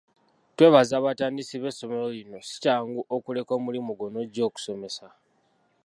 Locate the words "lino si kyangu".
2.15-3.01